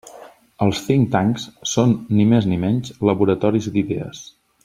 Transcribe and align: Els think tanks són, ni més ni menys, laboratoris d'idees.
Els 0.67 0.79
think 0.85 1.03
tanks 1.15 1.45
són, 1.73 1.93
ni 2.19 2.27
més 2.33 2.49
ni 2.53 2.59
menys, 2.65 2.91
laboratoris 3.11 3.69
d'idees. 3.77 4.27